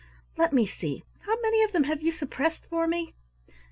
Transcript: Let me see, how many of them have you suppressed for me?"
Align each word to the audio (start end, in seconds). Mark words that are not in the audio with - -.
Let 0.35 0.51
me 0.51 0.65
see, 0.65 1.03
how 1.27 1.39
many 1.41 1.61
of 1.61 1.73
them 1.73 1.83
have 1.83 2.01
you 2.01 2.11
suppressed 2.11 2.65
for 2.65 2.87
me?" 2.87 3.13